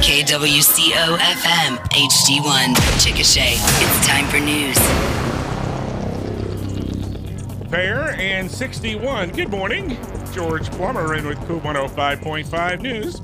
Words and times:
KWCO 0.00 1.18
FM 1.18 1.76
HD1 1.90 2.74
Chickasha. 2.98 3.52
It's 3.52 4.06
time 4.06 4.26
for 4.28 4.40
news. 4.40 4.78
Fair 7.70 8.12
and 8.18 8.50
61. 8.50 9.28
Good 9.30 9.50
morning. 9.50 9.98
George 10.32 10.70
Plummer 10.70 11.14
in 11.16 11.26
with 11.26 11.38
KOOL 11.46 11.60
105.5 11.60 12.80
News. 12.80 13.20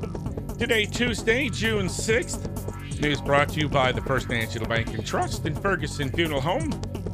Today, 0.59 0.85
Tuesday, 0.85 1.49
June 1.49 1.87
6th. 1.87 2.76
News 2.99 3.21
brought 3.21 3.49
to 3.49 3.59
you 3.59 3.69
by 3.69 3.91
the 3.91 4.01
First 4.01 4.27
National 4.29 4.65
Bank 4.65 4.93
and 4.93 5.05
Trust 5.05 5.45
in 5.45 5.53
Ferguson 5.55 6.09
Funeral 6.09 6.41
Home. 6.41 6.71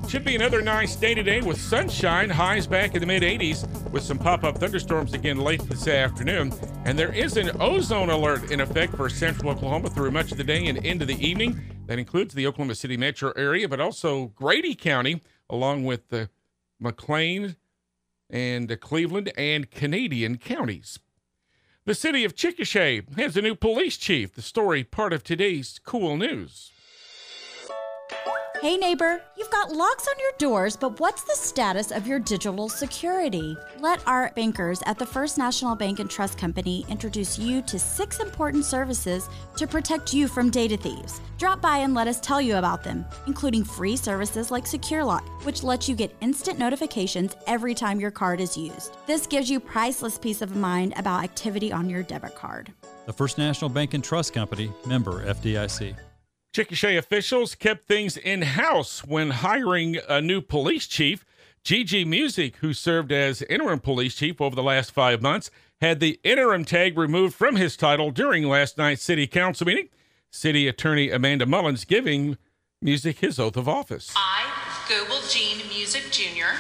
Should 0.08 0.24
be 0.24 0.36
another 0.36 0.62
nice 0.62 0.96
day 0.96 1.14
today 1.14 1.42
with 1.42 1.60
sunshine, 1.60 2.30
highs 2.30 2.68
back 2.68 2.96
in 2.96 3.02
the 3.02 3.06
mid 3.06 3.22
80s, 3.22 3.68
with 3.92 4.04
some 4.04 4.18
pop 4.18 4.44
up 4.44 4.58
thunderstorms 4.60 5.14
again 5.14 5.38
late 5.38 5.62
this 5.64 5.88
afternoon. 5.88 6.54
And 6.86 6.98
there 6.98 7.12
is 7.12 7.36
an 7.36 7.52
ozone 7.60 8.10
alert 8.10 8.50
in 8.52 8.62
effect 8.62 8.96
for 8.96 9.10
central 9.10 9.52
Oklahoma 9.52 9.90
through 9.90 10.12
much 10.12 10.32
of 10.32 10.38
the 10.38 10.44
day 10.44 10.68
and 10.68 10.78
into 10.86 11.06
the 11.06 11.20
evening. 11.26 11.60
That 11.88 12.00
includes 12.00 12.34
the 12.34 12.48
Oklahoma 12.48 12.76
City 12.76 12.96
metro 12.96 13.34
area, 13.36 13.68
but 13.68 13.82
also 13.82 14.28
Grady 14.28 14.76
County, 14.76 15.22
along 15.50 15.84
with 15.84 16.08
the 16.10 16.30
McClain 16.82 17.58
and 18.30 18.80
Cleveland 18.80 19.34
and 19.38 19.70
Canadian 19.70 20.38
counties. 20.38 21.00
The 21.86 21.96
city 21.96 22.24
of 22.24 22.34
Chickasha 22.34 23.04
has 23.18 23.36
a 23.36 23.42
new 23.42 23.56
police 23.56 23.98
chief. 23.98 24.36
The 24.36 24.42
story 24.42 24.86
part 24.86 25.12
of 25.12 25.22
today's 25.22 25.82
cool 25.84 26.16
news. 26.16 26.72
Hey 28.64 28.78
neighbor, 28.78 29.22
you've 29.36 29.52
got 29.52 29.74
locks 29.74 30.08
on 30.08 30.16
your 30.18 30.32
doors, 30.38 30.78
but 30.78 30.98
what's 30.98 31.24
the 31.24 31.36
status 31.36 31.92
of 31.92 32.08
your 32.08 32.18
digital 32.18 32.70
security? 32.70 33.58
Let 33.82 34.02
our 34.08 34.32
bankers 34.38 34.82
at 34.86 34.98
the 34.98 35.06
First 35.06 35.38
National 35.38 35.76
Bank 35.76 36.00
and 36.00 36.10
Trust 36.10 36.38
Company 36.38 36.86
introduce 36.88 37.38
you 37.38 37.62
to 37.64 37.78
six 37.78 38.22
important 38.22 38.64
services 38.64 39.28
to 39.58 39.68
protect 39.68 40.14
you 40.14 40.30
from 40.30 40.50
data 40.50 40.78
thieves. 40.78 41.20
Drop 41.38 41.60
by 41.60 41.80
and 41.80 41.94
let 41.94 42.08
us 42.08 42.22
tell 42.22 42.40
you 42.40 42.56
about 42.56 42.86
them, 42.86 43.04
including 43.28 43.66
free 43.66 43.98
services 43.98 44.50
like 44.50 44.64
SecureLock, 44.64 45.28
which 45.44 45.62
lets 45.62 45.90
you 45.90 45.96
get 45.98 46.16
instant 46.22 46.58
notifications 46.58 47.36
every 47.48 47.76
time 47.76 48.00
your 48.00 48.12
card 48.12 48.40
is 48.40 48.56
used. 48.56 48.96
This 49.08 49.28
gives 49.28 49.50
you 49.50 49.60
priceless 49.60 50.18
peace 50.18 50.42
of 50.42 50.56
mind 50.56 50.94
about 50.96 51.22
activity 51.22 51.74
on 51.74 51.90
your 51.90 52.02
debit 52.02 52.36
card. 52.36 52.72
The 53.08 53.12
First 53.12 53.38
National 53.38 53.70
Bank 53.70 53.94
and 53.94 54.02
Trust 54.02 54.32
Company, 54.32 54.72
member 54.86 55.26
FDIC. 55.26 55.98
Chickasha 56.54 57.00
officials 57.00 57.56
kept 57.56 57.88
things 57.88 58.16
in 58.16 58.44
house 58.44 59.04
when 59.04 59.32
hiring 59.32 59.98
a 60.08 60.22
new 60.22 60.40
police 60.40 60.86
chief. 60.86 61.26
GG 61.66 62.06
Music, 62.06 62.58
who 62.58 62.74
served 62.74 63.12
as 63.12 63.42
interim 63.44 63.80
police 63.80 64.14
chief 64.14 64.40
over 64.40 64.56
the 64.56 64.62
last 64.62 64.92
five 64.92 65.20
months, 65.20 65.50
had 65.82 66.00
the 66.00 66.20
interim 66.24 66.64
tag 66.64 66.96
removed 66.96 67.34
from 67.34 67.56
his 67.56 67.76
title 67.76 68.12
during 68.12 68.48
last 68.48 68.78
night's 68.78 69.02
city 69.02 69.26
council 69.26 69.66
meeting. 69.66 69.90
City 70.30 70.68
Attorney 70.68 71.10
Amanda 71.10 71.48
Mullins 71.48 71.86
giving 71.86 72.38
Music 72.84 73.18
his 73.18 73.40
oath 73.40 73.58
of 73.58 73.68
office. 73.68 74.14
I, 74.16 74.46
Goebel 74.88 75.22
Jean 75.28 75.58
Music 75.70 76.12
Jr., 76.12 76.54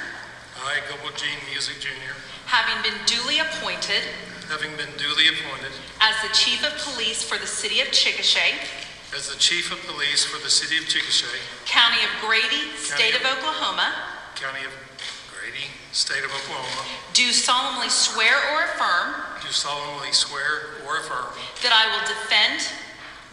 I, 0.58 0.80
Goebel 0.90 1.16
Jean 1.16 1.38
Music 1.52 1.80
Jr., 1.80 2.16
having 2.48 2.82
been 2.82 3.00
duly 3.06 3.38
appointed 3.38 4.02
having 4.50 4.76
been 4.78 4.90
duly 4.98 5.28
appointed 5.30 5.72
as 6.02 6.16
the 6.22 6.34
Chief 6.34 6.64
of 6.64 6.78
Police 6.78 7.24
for 7.24 7.38
the 7.38 7.48
City 7.48 7.80
of 7.82 7.88
Chickasha, 7.88 8.83
as 9.16 9.30
the 9.30 9.38
Chief 9.38 9.72
of 9.72 9.80
Police 9.86 10.26
for 10.26 10.42
the 10.44 10.50
City 10.50 10.78
of 10.78 10.86
Chickasha, 10.86 11.30
County 11.66 12.02
of 12.02 12.10
Grady, 12.22 12.74
State 12.78 13.14
of 13.14 13.22
Oklahoma, 13.22 13.94
County 14.36 14.66
of 14.66 14.74
Grady, 15.30 15.70
State 15.92 16.26
of 16.26 16.32
Oklahoma, 16.34 16.90
do 17.14 17.32
solemnly 17.32 17.90
swear 17.90 18.34
or 18.54 18.66
affirm 18.74 19.34
do 19.44 19.52
solemnly 19.52 20.12
swear 20.12 20.80
or 20.88 20.98
affirm 20.98 21.28
that 21.62 21.76
I 21.76 21.92
will 21.92 22.08
defend, 22.08 22.64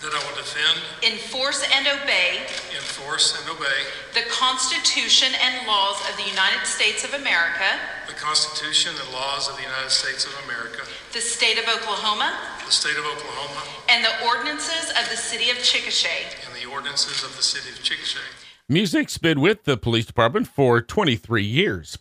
that 0.03 0.11
I 0.11 0.21
will 0.27 0.37
defend, 0.37 0.83
enforce, 1.07 1.63
and 1.71 1.87
obey 1.87 2.45
enforce, 2.75 3.39
and 3.39 3.49
obey 3.49 3.87
the 4.13 4.27
Constitution 4.29 5.31
and 5.39 5.67
laws 5.67 6.03
of 6.11 6.17
the 6.19 6.29
United 6.29 6.67
States 6.67 7.05
of 7.05 7.15
America, 7.15 7.79
the 8.09 8.19
Constitution 8.19 8.93
and 8.99 9.13
laws 9.15 9.49
of 9.49 9.57
the 9.57 9.63
United 9.63 9.91
States 9.91 10.27
of 10.27 10.35
America, 10.45 10.83
the 11.13 11.23
State 11.23 11.57
of 11.57 11.65
Oklahoma, 11.71 12.35
the 12.71 12.77
State 12.77 12.97
of 12.97 13.05
Oklahoma, 13.05 13.65
and 13.89 14.05
the 14.05 14.25
ordinances 14.25 14.91
of 14.91 15.11
the 15.11 15.17
City 15.17 15.51
of 15.51 15.57
Chickasha. 15.57 16.07
and 16.47 16.55
the 16.55 16.71
ordinances 16.71 17.25
of 17.25 17.37
the 17.37 17.43
City 17.43 17.69
of 17.69 17.83
Chickasha. 17.83 18.21
Music's 18.69 19.19
been 19.19 19.41
with 19.41 19.65
the 19.65 19.77
police 19.77 20.07
department 20.07 20.47
for 20.47 20.81
23 20.81 21.43
years. 21.43 21.99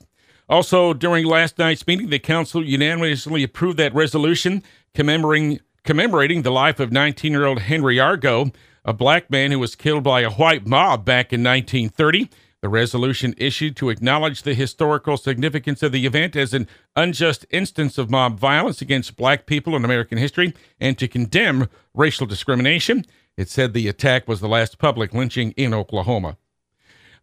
Also, 0.47 0.93
during 0.93 1.25
last 1.25 1.57
night's 1.57 1.87
meeting, 1.87 2.11
the 2.11 2.19
council 2.19 2.63
unanimously 2.63 3.41
approved 3.41 3.79
that 3.79 3.95
resolution 3.95 4.61
commemorating 4.93 5.59
commemorating 5.85 6.43
the 6.43 6.51
life 6.51 6.79
of 6.79 6.91
19-year-old 6.91 7.61
Henry 7.61 7.99
Argo, 7.99 8.51
a 8.85 8.93
black 8.93 9.31
man 9.31 9.49
who 9.49 9.57
was 9.57 9.73
killed 9.73 10.03
by 10.03 10.21
a 10.21 10.29
white 10.29 10.67
mob 10.67 11.03
back 11.03 11.33
in 11.33 11.41
1930. 11.41 12.29
The 12.61 12.69
resolution 12.69 13.33
issued 13.37 13.77
to 13.77 13.89
acknowledge 13.89 14.41
the 14.41 14.53
historical 14.53 15.15
significance 15.15 15.81
of 15.81 15.93
the 15.93 16.05
event 16.05 16.35
as 16.35 16.53
an 16.53 16.67
unjust 16.95 17.45
instance 17.51 17.97
of 17.97 18.09
mob 18.09 18.37
violence 18.37 18.81
against 18.81 19.15
black 19.15 19.45
people 19.45 19.77
in 19.77 19.85
American 19.85 20.17
history 20.17 20.53
and 20.79 20.97
to 20.97 21.07
condemn 21.07 21.69
racial 21.93 22.27
discrimination. 22.27 23.05
It 23.37 23.47
said 23.47 23.73
the 23.73 23.87
attack 23.87 24.27
was 24.27 24.41
the 24.41 24.49
last 24.49 24.77
public 24.77 25.13
lynching 25.13 25.51
in 25.51 25.73
Oklahoma. 25.73 26.37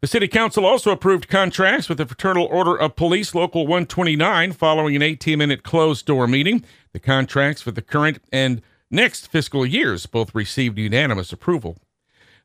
The 0.01 0.07
City 0.07 0.29
Council 0.29 0.65
also 0.65 0.91
approved 0.91 1.29
contracts 1.29 1.89
with 1.89 1.99
the 1.99 2.07
Fraternal 2.07 2.47
Order 2.47 2.75
of 2.75 2.97
Police 2.97 3.35
Local 3.35 3.67
129 3.67 4.53
following 4.53 4.97
an 4.97 5.03
18 5.03 5.39
minute 5.39 5.63
closed 5.63 6.07
door 6.07 6.27
meeting. 6.27 6.65
The 6.93 7.01
contracts 7.01 7.61
for 7.61 7.73
the 7.73 7.83
current 7.83 8.21
and 8.33 8.63
next 8.91 9.27
fiscal 9.27 9.67
years 9.67 10.07
both 10.07 10.35
received 10.35 10.79
unanimous 10.79 11.33
approval. 11.33 11.77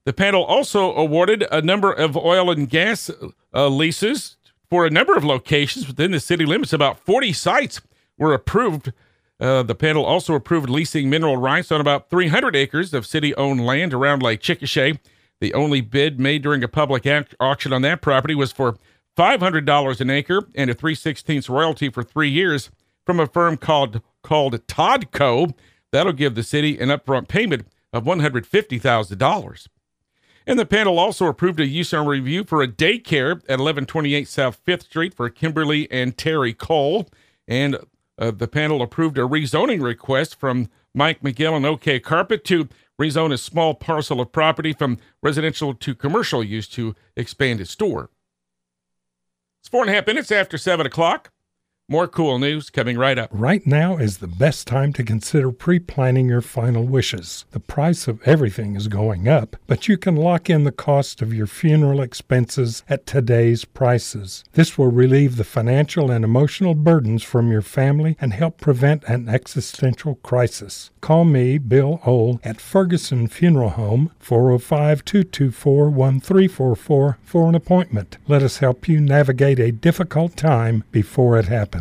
The 0.05 0.13
panel 0.13 0.43
also 0.43 0.93
awarded 0.95 1.45
a 1.51 1.61
number 1.61 1.91
of 1.91 2.17
oil 2.17 2.49
and 2.49 2.67
gas 2.67 3.11
uh, 3.53 3.67
leases 3.67 4.37
for 4.69 4.85
a 4.85 4.89
number 4.89 5.15
of 5.15 5.23
locations 5.23 5.87
within 5.87 6.11
the 6.11 6.19
city 6.19 6.45
limits. 6.45 6.73
About 6.73 6.99
40 6.99 7.33
sites 7.33 7.81
were 8.17 8.33
approved. 8.33 8.93
Uh, 9.39 9.63
the 9.63 9.75
panel 9.75 10.05
also 10.05 10.33
approved 10.33 10.69
leasing 10.69 11.09
mineral 11.09 11.37
rights 11.37 11.71
on 11.71 11.81
about 11.81 12.09
300 12.09 12.55
acres 12.55 12.93
of 12.93 13.05
city 13.05 13.35
owned 13.35 13.65
land 13.65 13.93
around 13.93 14.23
Lake 14.23 14.41
Chickasha. 14.41 14.97
The 15.39 15.53
only 15.53 15.81
bid 15.81 16.19
made 16.19 16.41
during 16.41 16.63
a 16.63 16.67
public 16.67 17.05
au- 17.05 17.25
auction 17.39 17.73
on 17.73 17.81
that 17.83 18.01
property 18.01 18.33
was 18.35 18.51
for 18.51 18.77
$500 19.17 20.01
an 20.01 20.09
acre 20.09 20.47
and 20.55 20.69
a 20.69 20.73
3 20.73 20.95
16 20.95 21.43
royalty 21.49 21.89
for 21.89 22.03
three 22.03 22.29
years 22.29 22.71
from 23.05 23.19
a 23.19 23.27
firm 23.27 23.57
called, 23.57 24.01
called 24.23 24.65
Todd 24.67 25.11
Co. 25.11 25.53
That'll 25.91 26.13
give 26.13 26.35
the 26.35 26.43
city 26.43 26.79
an 26.79 26.89
upfront 26.89 27.27
payment 27.27 27.67
of 27.91 28.05
$150,000. 28.05 29.67
And 30.47 30.57
the 30.57 30.65
panel 30.65 30.97
also 30.97 31.27
approved 31.27 31.59
a 31.59 31.67
use 31.67 31.93
and 31.93 32.07
review 32.07 32.43
for 32.43 32.61
a 32.61 32.67
daycare 32.67 33.31
at 33.31 33.59
1128 33.59 34.27
South 34.27 34.63
5th 34.65 34.83
Street 34.83 35.13
for 35.13 35.29
Kimberly 35.29 35.89
and 35.91 36.17
Terry 36.17 36.53
Cole. 36.53 37.07
And 37.47 37.77
uh, 38.17 38.31
the 38.31 38.47
panel 38.47 38.81
approved 38.81 39.17
a 39.17 39.21
rezoning 39.21 39.81
request 39.81 40.39
from 40.39 40.69
Mike 40.93 41.21
McGill 41.21 41.55
and 41.55 41.65
OK 41.65 41.99
Carpet 41.99 42.43
to 42.45 42.67
rezone 42.99 43.33
a 43.33 43.37
small 43.37 43.73
parcel 43.73 44.19
of 44.19 44.31
property 44.31 44.73
from 44.73 44.97
residential 45.21 45.73
to 45.73 45.95
commercial 45.95 46.43
use 46.43 46.67
to 46.69 46.95
expand 47.15 47.61
its 47.61 47.71
store. 47.71 48.09
It's 49.61 49.69
four 49.69 49.81
and 49.81 49.89
a 49.89 49.93
half 49.93 50.07
minutes 50.07 50.31
after 50.31 50.57
7 50.57 50.85
o'clock. 50.85 51.31
More 51.91 52.07
cool 52.07 52.39
news 52.39 52.69
coming 52.69 52.97
right 52.97 53.19
up. 53.19 53.29
Right 53.33 53.67
now 53.67 53.97
is 53.97 54.19
the 54.19 54.27
best 54.27 54.65
time 54.65 54.93
to 54.93 55.03
consider 55.03 55.51
pre 55.51 55.77
planning 55.77 56.29
your 56.29 56.39
final 56.39 56.85
wishes. 56.85 57.43
The 57.51 57.59
price 57.59 58.07
of 58.07 58.25
everything 58.25 58.77
is 58.77 58.87
going 58.87 59.27
up, 59.27 59.57
but 59.67 59.89
you 59.89 59.97
can 59.97 60.15
lock 60.15 60.49
in 60.49 60.63
the 60.63 60.71
cost 60.71 61.21
of 61.21 61.33
your 61.33 61.47
funeral 61.47 61.99
expenses 61.99 62.83
at 62.87 63.05
today's 63.05 63.65
prices. 63.65 64.45
This 64.53 64.77
will 64.77 64.89
relieve 64.89 65.35
the 65.35 65.43
financial 65.43 66.09
and 66.09 66.23
emotional 66.23 66.75
burdens 66.75 67.23
from 67.23 67.51
your 67.51 67.61
family 67.61 68.15
and 68.21 68.31
help 68.31 68.61
prevent 68.61 69.03
an 69.03 69.27
existential 69.27 70.15
crisis. 70.23 70.91
Call 71.01 71.25
me, 71.25 71.57
Bill 71.57 71.99
Ohl, 72.05 72.39
at 72.41 72.61
Ferguson 72.61 73.27
Funeral 73.27 73.71
Home, 73.71 74.11
405 74.19 75.03
224 75.03 75.89
1344 75.89 77.17
for 77.21 77.49
an 77.49 77.55
appointment. 77.55 78.17
Let 78.29 78.43
us 78.43 78.59
help 78.59 78.87
you 78.87 79.01
navigate 79.01 79.59
a 79.59 79.73
difficult 79.73 80.37
time 80.37 80.85
before 80.93 81.37
it 81.37 81.47
happens. 81.47 81.80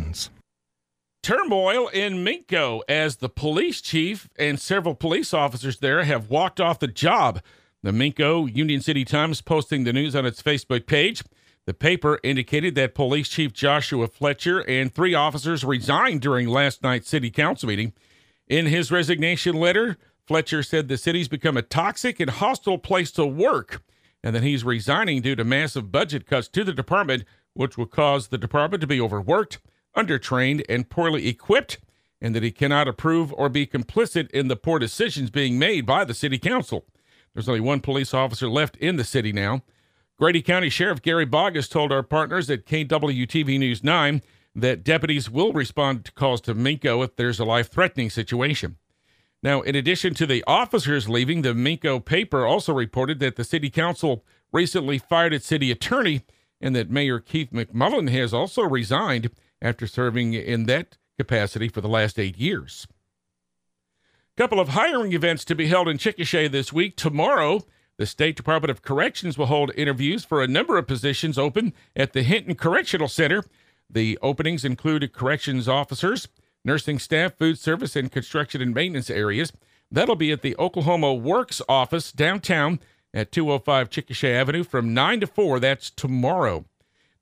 Turmoil 1.23 1.87
in 1.89 2.25
Minco 2.25 2.81
as 2.89 3.17
the 3.17 3.29
police 3.29 3.81
chief 3.81 4.27
and 4.39 4.59
several 4.59 4.95
police 4.95 5.33
officers 5.33 5.77
there 5.77 6.03
have 6.03 6.29
walked 6.29 6.59
off 6.59 6.79
the 6.79 6.87
job. 6.87 7.41
The 7.83 7.91
Minco 7.91 8.53
Union 8.53 8.81
City 8.81 9.05
Times 9.05 9.41
posting 9.41 9.83
the 9.83 9.93
news 9.93 10.15
on 10.15 10.25
its 10.25 10.41
Facebook 10.41 10.87
page. 10.87 11.23
The 11.67 11.73
paper 11.75 12.19
indicated 12.23 12.73
that 12.75 12.95
Police 12.95 13.29
Chief 13.29 13.53
Joshua 13.53 14.07
Fletcher 14.07 14.61
and 14.67 14.93
three 14.93 15.13
officers 15.13 15.63
resigned 15.63 16.21
during 16.21 16.47
last 16.47 16.81
night's 16.81 17.07
city 17.07 17.29
council 17.29 17.69
meeting. 17.69 17.93
In 18.47 18.65
his 18.65 18.91
resignation 18.91 19.55
letter, 19.55 19.97
Fletcher 20.25 20.63
said 20.63 20.87
the 20.87 20.97
city's 20.97 21.27
become 21.27 21.57
a 21.57 21.61
toxic 21.61 22.19
and 22.19 22.31
hostile 22.31 22.79
place 22.79 23.11
to 23.11 23.25
work 23.25 23.83
and 24.23 24.35
that 24.35 24.43
he's 24.43 24.63
resigning 24.63 25.21
due 25.21 25.35
to 25.35 25.43
massive 25.43 25.91
budget 25.91 26.25
cuts 26.25 26.47
to 26.49 26.63
the 26.63 26.73
department, 26.73 27.23
which 27.53 27.77
will 27.77 27.85
cause 27.85 28.27
the 28.27 28.37
department 28.37 28.81
to 28.81 28.87
be 28.87 29.01
overworked, 29.01 29.59
undertrained, 29.95 30.63
and 30.69 30.89
poorly 30.89 31.27
equipped. 31.27 31.79
and 32.23 32.35
that 32.35 32.43
he 32.43 32.51
cannot 32.51 32.87
approve 32.87 33.33
or 33.33 33.49
be 33.49 33.65
complicit 33.65 34.29
in 34.29 34.47
the 34.47 34.55
poor 34.55 34.77
decisions 34.77 35.31
being 35.31 35.57
made 35.57 35.87
by 35.87 36.05
the 36.05 36.13
city 36.13 36.37
council. 36.37 36.85
There's 37.33 37.49
only 37.49 37.61
one 37.61 37.79
police 37.79 38.13
officer 38.13 38.47
left 38.47 38.77
in 38.77 38.97
the 38.97 39.03
city 39.03 39.33
now. 39.33 39.63
Grady 40.19 40.43
County 40.43 40.69
Sheriff 40.69 41.01
Gary 41.01 41.25
Boggess 41.25 41.67
told 41.67 41.91
our 41.91 42.03
partners 42.03 42.47
at 42.51 42.67
KWTV 42.67 43.57
News 43.57 43.83
9 43.83 44.21
that 44.53 44.83
deputies 44.83 45.31
will 45.31 45.51
respond 45.51 46.05
to 46.05 46.11
calls 46.11 46.41
to 46.41 46.53
Minco 46.53 47.03
if 47.03 47.15
there's 47.15 47.39
a 47.39 47.45
life 47.45 47.71
threatening 47.71 48.11
situation. 48.11 48.77
Now, 49.41 49.61
in 49.61 49.75
addition 49.75 50.13
to 50.15 50.27
the 50.27 50.43
officers 50.45 51.09
leaving, 51.09 51.41
the 51.41 51.53
Minco 51.53 52.03
paper 52.05 52.45
also 52.45 52.71
reported 52.71 53.19
that 53.21 53.35
the 53.35 53.43
city 53.43 53.71
council 53.71 54.23
recently 54.53 54.99
fired 54.99 55.33
its 55.33 55.47
city 55.47 55.71
attorney 55.71 56.21
and 56.59 56.75
that 56.75 56.91
Mayor 56.91 57.19
Keith 57.19 57.49
McMullen 57.51 58.11
has 58.11 58.31
also 58.31 58.61
resigned 58.61 59.31
after 59.61 59.87
serving 59.87 60.33
in 60.33 60.65
that 60.65 60.97
capacity 61.17 61.67
for 61.67 61.81
the 61.81 61.87
last 61.87 62.17
eight 62.17 62.37
years. 62.37 62.87
A 64.35 64.41
couple 64.41 64.59
of 64.59 64.69
hiring 64.69 65.13
events 65.13 65.45
to 65.45 65.55
be 65.55 65.67
held 65.67 65.87
in 65.87 65.97
Chickasha 65.97 66.49
this 66.49 66.73
week. 66.73 66.95
Tomorrow, 66.95 67.65
the 67.97 68.05
State 68.05 68.35
Department 68.35 68.71
of 68.71 68.81
Corrections 68.81 69.37
will 69.37 69.45
hold 69.45 69.71
interviews 69.75 70.25
for 70.25 70.41
a 70.41 70.47
number 70.47 70.77
of 70.77 70.87
positions 70.87 71.37
open 71.37 71.73
at 71.95 72.13
the 72.13 72.23
Hinton 72.23 72.55
Correctional 72.55 73.07
Center. 73.07 73.43
The 73.89 74.17
openings 74.21 74.65
include 74.65 75.11
corrections 75.13 75.67
officers, 75.67 76.27
nursing 76.63 76.97
staff, 76.97 77.37
food 77.37 77.59
service, 77.59 77.95
and 77.95 78.11
construction 78.11 78.61
and 78.61 78.73
maintenance 78.73 79.09
areas. 79.09 79.51
That'll 79.91 80.15
be 80.15 80.31
at 80.31 80.41
the 80.41 80.55
Oklahoma 80.57 81.13
Works 81.13 81.61
office 81.67 82.11
downtown 82.11 82.79
at 83.13 83.31
205 83.31 83.89
Chickasha 83.89 84.33
Avenue 84.33 84.63
from 84.63 84.93
9 84.93 85.19
to 85.19 85.27
4. 85.27 85.59
That's 85.59 85.89
tomorrow. 85.89 86.65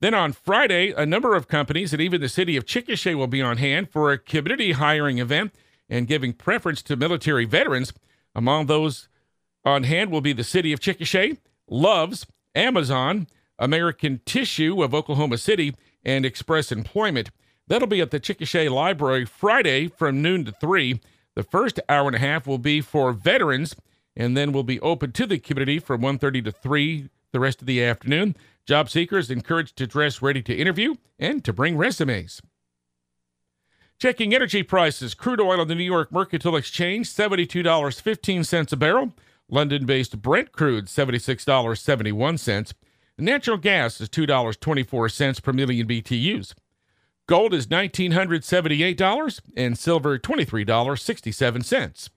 Then 0.01 0.13
on 0.13 0.31
Friday, 0.31 0.94
a 0.96 1.06
number 1.06 1.36
of 1.36 1.50
companies 1.50 1.92
and 1.92 2.01
even 2.01 2.22
the 2.22 2.30
city 2.30 2.56
of 2.56 2.66
Chickasha 2.66 3.16
will 3.16 3.28
be 3.28 3.42
on 3.42 3.57
hand 3.57 3.90
for 3.90 4.12
a 4.12 4.18
community 4.18 4.72
hiring 4.72 5.18
event 5.18 5.54
and 5.90 6.07
giving 6.07 6.31
preference 6.31 6.81
to 6.84 6.96
military 6.96 7.46
veterans. 7.46 7.92
Among 8.34 8.68
those 8.68 9.10
on 9.66 9.84
hand 9.84 10.10
will 10.10 10.22
be 10.22 10.31
the 10.31 10.44
city 10.44 10.72
of 10.72 10.80
Chickasha, 10.80 11.38
Loves, 11.69 12.25
Amazon, 12.56 13.28
American 13.57 14.22
Tissue 14.25 14.81
of 14.81 14.96
Oklahoma 14.96 15.38
City, 15.38 15.75
and 16.06 16.25
Express 16.25 16.72
Employment. 16.72 17.30
That'll 17.68 17.88
be 17.88 18.02
at 18.02 18.12
the 18.12 18.22
Chickasha 18.22 18.72
Library 18.72 19.25
Friday 19.25 19.90
from 19.90 20.22
noon 20.22 20.45
to 20.45 20.54
3. 20.54 21.02
The 21.36 21.44
first 21.44 21.80
hour 21.90 22.07
and 22.07 22.16
a 22.16 22.19
half 22.19 22.48
will 22.48 22.57
be 22.57 22.80
for 22.80 23.12
veterans 23.12 23.75
and 24.16 24.36
then 24.36 24.54
will 24.54 24.63
be 24.63 24.80
open 24.80 25.12
to 25.12 25.25
the 25.25 25.40
community 25.40 25.78
from 25.78 26.02
1.30 26.02 26.45
to 26.45 26.52
3 26.52 27.10
the 27.31 27.40
rest 27.40 27.62
of 27.62 27.68
the 27.68 27.84
afternoon. 27.84 28.36
Job 28.66 28.90
seekers 28.90 29.31
encouraged 29.31 29.76
to 29.78 29.88
dress 29.88 30.22
ready 30.22 30.42
to 30.44 30.56
interview 30.56 30.96
and 31.18 31.44
to 31.44 31.54
bring 31.54 31.78
resumes. 31.78 32.42
Checking 34.00 34.34
energy 34.34 34.64
prices. 34.64 35.14
Crude 35.14 35.42
oil 35.42 35.60
on 35.60 35.68
the 35.68 35.76
New 35.76 35.84
York 35.84 36.12
Mercantile 36.12 36.56
Exchange, 36.56 37.10
$72.15 37.10 38.72
a 38.72 38.76
barrel. 38.78 39.14
London 39.50 39.86
based 39.86 40.22
Brent 40.22 40.52
crude, 40.52 40.86
$76.71. 40.86 42.74
Natural 43.18 43.58
gas 43.58 44.00
is 44.00 44.08
$2.24 44.10 45.44
per 45.44 45.52
million 45.52 45.88
BTUs. 45.88 46.54
Gold 47.28 47.54
is 47.54 47.68
$1,978 47.68 49.42
and 49.58 49.78
silver 49.78 50.18
$23.67. 50.18 52.10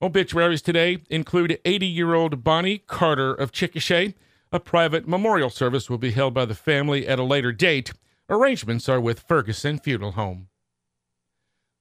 Obituaries 0.00 0.62
today 0.62 0.98
include 1.10 1.58
80 1.64 1.86
year 1.86 2.14
old 2.14 2.44
Bonnie 2.44 2.78
Carter 2.78 3.34
of 3.34 3.50
Chickasha. 3.50 4.14
A 4.52 4.60
private 4.60 5.08
memorial 5.08 5.50
service 5.50 5.90
will 5.90 5.98
be 5.98 6.12
held 6.12 6.32
by 6.34 6.44
the 6.44 6.54
family 6.54 7.06
at 7.08 7.18
a 7.18 7.24
later 7.24 7.50
date. 7.50 7.92
Arrangements 8.30 8.88
are 8.88 9.00
with 9.00 9.18
Ferguson 9.18 9.78
Funeral 9.78 10.12
Home. 10.12 10.48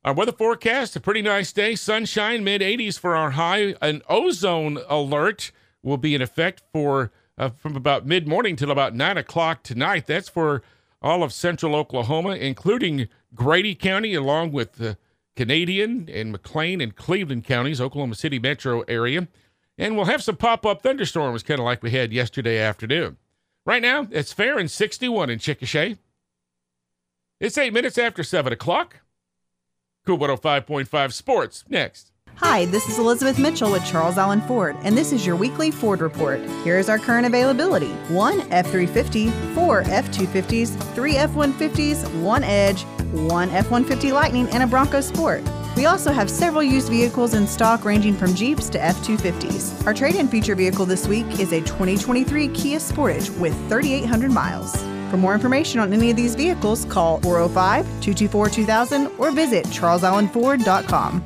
Our 0.03 0.15
weather 0.15 0.31
forecast 0.31 0.95
a 0.95 0.99
pretty 0.99 1.21
nice 1.21 1.53
day, 1.53 1.75
sunshine, 1.75 2.43
mid 2.43 2.61
80s 2.61 2.97
for 2.97 3.15
our 3.15 3.31
high. 3.31 3.75
An 3.83 4.01
ozone 4.09 4.79
alert 4.89 5.51
will 5.83 5.97
be 5.97 6.15
in 6.15 6.21
effect 6.21 6.63
for 6.73 7.11
uh, 7.37 7.49
from 7.49 7.75
about 7.75 8.07
mid 8.07 8.27
morning 8.27 8.55
till 8.55 8.71
about 8.71 8.95
9 8.95 9.17
o'clock 9.17 9.61
tonight. 9.61 10.07
That's 10.07 10.27
for 10.27 10.63
all 11.03 11.21
of 11.21 11.31
central 11.31 11.75
Oklahoma, 11.75 12.31
including 12.31 13.09
Grady 13.35 13.75
County, 13.75 14.15
along 14.15 14.53
with 14.53 14.73
the 14.73 14.97
Canadian 15.37 16.09
and 16.11 16.35
McClain 16.35 16.81
and 16.83 16.95
Cleveland 16.95 17.45
counties, 17.45 17.79
Oklahoma 17.79 18.15
City 18.15 18.39
metro 18.39 18.81
area. 18.87 19.27
And 19.77 19.95
we'll 19.95 20.05
have 20.05 20.23
some 20.23 20.35
pop 20.35 20.65
up 20.65 20.81
thunderstorms, 20.81 21.43
kind 21.43 21.59
of 21.59 21.65
like 21.65 21.83
we 21.83 21.91
had 21.91 22.11
yesterday 22.11 22.57
afternoon. 22.57 23.17
Right 23.63 23.81
now, 23.81 24.07
it's 24.11 24.33
fair 24.33 24.57
and 24.57 24.69
61 24.69 25.29
in 25.29 25.37
Chickasha. 25.37 25.99
It's 27.39 27.57
eight 27.57 27.71
minutes 27.71 27.99
after 27.99 28.23
7 28.23 28.51
o'clock. 28.51 29.01
KOOL 30.07 30.17
105.5 30.17 31.13
Sports 31.13 31.63
next. 31.69 32.11
Hi, 32.37 32.65
this 32.65 32.87
is 32.87 32.97
Elizabeth 32.97 33.39
Mitchell 33.39 33.71
with 33.71 33.85
Charles 33.85 34.17
Allen 34.17 34.41
Ford, 34.41 34.75
and 34.83 34.97
this 34.97 35.11
is 35.11 35.25
your 35.25 35.35
weekly 35.35 35.69
Ford 35.71 36.01
report. 36.01 36.39
Here 36.63 36.77
is 36.77 36.87
our 36.87 36.99
current 36.99 37.25
availability 37.25 37.89
one 38.09 38.41
F 38.51 38.69
350, 38.71 39.29
four 39.53 39.81
F 39.81 40.07
250s, 40.11 40.79
three 40.93 41.17
F 41.17 41.31
150s, 41.31 42.21
one 42.21 42.43
Edge, 42.43 42.85
one 43.11 43.49
F 43.49 43.69
150 43.69 44.11
Lightning, 44.11 44.47
and 44.49 44.63
a 44.63 44.67
Bronco 44.67 45.01
Sport. 45.01 45.43
We 45.75 45.85
also 45.85 46.11
have 46.11 46.29
several 46.29 46.63
used 46.63 46.89
vehicles 46.89 47.33
in 47.33 47.45
stock 47.47 47.85
ranging 47.85 48.15
from 48.15 48.33
Jeeps 48.33 48.69
to 48.69 48.83
F 48.83 48.97
250s. 48.97 49.85
Our 49.85 49.93
trade 49.93 50.15
in 50.15 50.27
feature 50.27 50.55
vehicle 50.55 50.85
this 50.85 51.07
week 51.07 51.39
is 51.39 51.51
a 51.51 51.61
2023 51.61 52.47
Kia 52.49 52.79
Sportage 52.79 53.37
with 53.39 53.53
3,800 53.69 54.31
miles. 54.31 54.75
For 55.09 55.17
more 55.17 55.33
information 55.33 55.79
on 55.79 55.93
any 55.93 56.09
of 56.09 56.17
these 56.17 56.35
vehicles, 56.35 56.85
call 56.85 57.21
405 57.21 57.85
224 57.85 58.49
2000 58.49 59.07
or 59.17 59.31
visit 59.31 59.65
charlesallenford.com. 59.65 61.25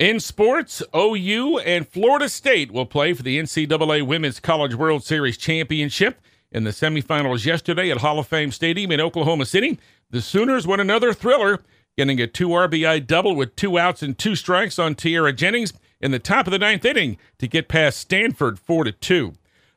In 0.00 0.18
sports, 0.18 0.82
OU 0.94 1.58
and 1.60 1.86
Florida 1.86 2.28
State 2.28 2.72
will 2.72 2.84
play 2.84 3.14
for 3.14 3.22
the 3.22 3.38
NCAA 3.38 4.04
Women's 4.04 4.40
College 4.40 4.74
World 4.74 5.04
Series 5.04 5.36
Championship 5.36 6.20
in 6.50 6.64
the 6.64 6.70
semifinals 6.70 7.46
yesterday 7.46 7.90
at 7.90 7.98
Hall 7.98 8.18
of 8.18 8.26
Fame 8.26 8.50
Stadium 8.50 8.90
in 8.90 9.00
Oklahoma 9.00 9.46
City. 9.46 9.78
The 10.10 10.20
Sooners 10.20 10.66
won 10.66 10.80
another 10.80 11.12
thriller, 11.12 11.60
getting 11.96 12.20
a 12.20 12.26
two 12.26 12.48
RBI 12.48 13.06
double 13.06 13.34
with 13.34 13.56
two 13.56 13.78
outs 13.78 14.02
and 14.02 14.16
two 14.16 14.36
strikes 14.36 14.78
on 14.78 14.94
Tiare 14.94 15.32
Jennings 15.32 15.72
in 16.00 16.10
the 16.10 16.18
top 16.18 16.46
of 16.46 16.50
the 16.50 16.58
ninth 16.58 16.84
inning 16.84 17.16
to 17.38 17.48
get 17.48 17.68
past 17.68 17.98
Stanford 17.98 18.58
4 18.58 18.84
to 18.84 18.92
2. 18.92 19.34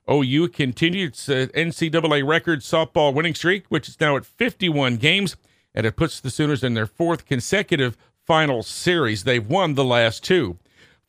OU 0.09 0.47
continued 0.49 1.09
its 1.09 1.27
uh, 1.27 1.47
NCAA 1.53 2.25
record 2.25 2.61
softball 2.61 3.13
winning 3.13 3.35
streak, 3.35 3.65
which 3.69 3.89
is 3.89 3.99
now 3.99 4.15
at 4.15 4.25
51 4.25 4.97
games, 4.97 5.35
and 5.73 5.85
it 5.85 5.95
puts 5.95 6.19
the 6.19 6.29
Sooners 6.29 6.63
in 6.63 6.73
their 6.73 6.85
fourth 6.85 7.25
consecutive 7.25 7.97
final 8.25 8.63
series. 8.63 9.23
They've 9.23 9.45
won 9.45 9.75
the 9.75 9.83
last 9.83 10.23
two. 10.23 10.57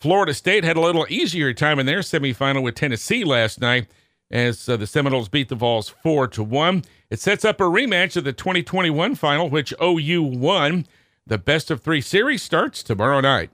Florida 0.00 0.32
State 0.34 0.64
had 0.64 0.76
a 0.76 0.80
little 0.80 1.06
easier 1.08 1.52
time 1.52 1.78
in 1.78 1.86
their 1.86 2.00
semifinal 2.00 2.62
with 2.62 2.76
Tennessee 2.76 3.24
last 3.24 3.60
night 3.60 3.88
as 4.30 4.68
uh, 4.68 4.76
the 4.76 4.86
Seminoles 4.86 5.28
beat 5.28 5.48
the 5.48 5.54
Vols 5.54 5.88
4 5.88 6.28
to 6.28 6.42
1. 6.42 6.84
It 7.10 7.20
sets 7.20 7.44
up 7.44 7.60
a 7.60 7.64
rematch 7.64 8.16
of 8.16 8.24
the 8.24 8.32
2021 8.32 9.14
final, 9.14 9.48
which 9.48 9.72
OU 9.82 10.22
won. 10.22 10.86
The 11.26 11.38
best 11.38 11.70
of 11.70 11.82
three 11.82 12.00
series 12.00 12.42
starts 12.42 12.82
tomorrow 12.82 13.20
night. 13.20 13.50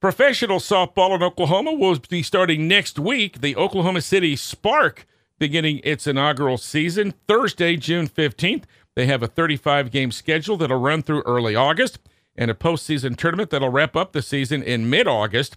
Professional 0.00 0.58
softball 0.60 1.14
in 1.16 1.22
Oklahoma 1.22 1.72
will 1.72 1.98
be 2.08 2.22
starting 2.22 2.68
next 2.68 2.98
week. 2.98 3.40
The 3.40 3.56
Oklahoma 3.56 4.00
City 4.00 4.36
Spark 4.36 5.06
beginning 5.38 5.80
its 5.84 6.06
inaugural 6.06 6.58
season 6.58 7.14
Thursday, 7.26 7.76
June 7.76 8.08
15th. 8.08 8.64
They 8.94 9.06
have 9.06 9.22
a 9.22 9.28
35 9.28 9.90
game 9.90 10.10
schedule 10.10 10.56
that'll 10.56 10.80
run 10.80 11.02
through 11.02 11.22
early 11.22 11.54
August 11.54 11.98
and 12.36 12.50
a 12.50 12.54
postseason 12.54 13.16
tournament 13.16 13.50
that'll 13.50 13.68
wrap 13.68 13.96
up 13.96 14.12
the 14.12 14.22
season 14.22 14.62
in 14.62 14.88
mid 14.88 15.06
August. 15.08 15.56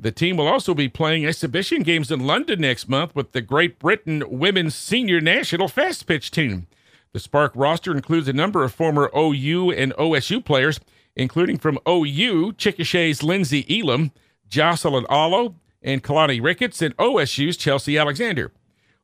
The 0.00 0.10
team 0.10 0.38
will 0.38 0.48
also 0.48 0.72
be 0.72 0.88
playing 0.88 1.26
exhibition 1.26 1.82
games 1.82 2.10
in 2.10 2.26
London 2.26 2.62
next 2.62 2.88
month 2.88 3.14
with 3.14 3.32
the 3.32 3.42
Great 3.42 3.78
Britain 3.78 4.24
Women's 4.26 4.74
Senior 4.74 5.20
National 5.20 5.68
Fast 5.68 6.06
Pitch 6.06 6.30
Team. 6.30 6.66
The 7.12 7.20
Spark 7.20 7.52
roster 7.54 7.94
includes 7.94 8.28
a 8.28 8.32
number 8.32 8.64
of 8.64 8.72
former 8.72 9.10
OU 9.14 9.72
and 9.72 9.92
OSU 9.94 10.44
players 10.44 10.80
including 11.16 11.58
from 11.58 11.78
OU, 11.88 12.52
Chickasha's 12.52 13.20
Lynnsie 13.20 13.66
Elam, 13.68 14.12
Jocelyn 14.48 15.06
Alo, 15.10 15.56
and 15.82 16.02
Keilani 16.02 16.42
Ricketts, 16.42 16.82
and 16.82 16.96
OSU's 16.96 17.56
Chelsea 17.56 17.98
Alexander. 17.98 18.52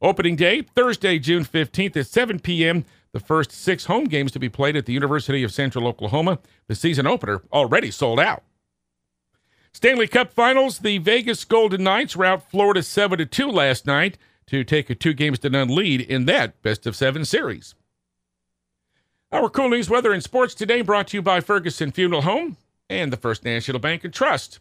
Opening 0.03 0.37
day, 0.37 0.62
Thursday, 0.62 1.19
June 1.19 1.45
15th 1.45 1.97
at 1.97 2.07
7 2.07 2.41
p.m. 2.41 2.85
The 3.12 3.21
first 3.21 3.50
six 3.50 3.87
home 3.87 4.05
games 4.05 4.33
to 4.33 4.38
be 4.38 4.49
played 4.49 4.76
at 4.76 4.85
the 4.85 4.93
University 4.93 5.43
of 5.43 5.53
Central 5.53 5.87
Oklahoma. 5.87 6.38
The 6.69 6.75
season 6.75 7.07
opener 7.07 7.43
already 7.53 7.91
sold 7.91 8.21
out. 8.21 8.43
Stanley 9.76 10.06
Cup 10.06 10.33
Finals, 10.33 10.78
the 10.78 10.97
Vegas 10.97 11.45
Golden 11.45 11.85
Knights 11.85 12.16
rout 12.16 12.50
Florida 12.50 12.83
7 12.83 13.18
to 13.18 13.26
2 13.26 13.50
last 13.50 13.87
night 13.87 14.16
to 14.47 14.64
take 14.64 14.88
a 14.88 14.95
two 14.95 15.12
games 15.12 15.38
to 15.40 15.50
none 15.50 15.68
lead 15.68 16.00
in 16.00 16.25
that 16.25 16.62
best 16.62 16.87
of 16.87 16.97
seven 16.97 17.26
series. 17.26 17.75
Our 19.30 19.50
cool 19.50 19.68
news, 19.68 19.90
weather, 19.90 20.14
and 20.14 20.23
sports 20.23 20.54
today 20.54 20.80
brought 20.80 21.09
to 21.09 21.18
you 21.18 21.23
by 21.23 21.42
Ferguson 21.42 21.92
Funeral 21.92 22.23
Home 22.23 22.56
and 22.88 23.12
the 23.12 23.18
First 23.18 23.45
National 23.45 23.78
Bank 23.78 24.02
and 24.02 24.14
Trust. 24.14 24.61